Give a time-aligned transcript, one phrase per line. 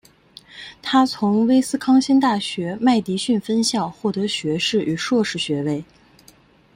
[0.81, 5.83] 他从威斯康辛大学麦迪逊分校获得学士与硕士学位。